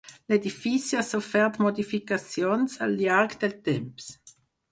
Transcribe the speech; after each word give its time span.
L'edifici 0.31 0.95
ha 1.01 1.03
sofert 1.09 1.59
modificacions 1.65 2.79
al 2.87 2.97
llarg 3.03 3.37
del 3.45 3.57
temps. 3.71 4.09